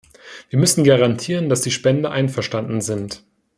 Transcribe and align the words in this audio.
Wir 0.49 0.57
müssen 0.57 0.83
garantieren, 0.83 1.47
dass 1.47 1.61
die 1.61 1.69
Spender 1.69 2.09
einverstanden 2.09 2.81
sind. 2.81 3.21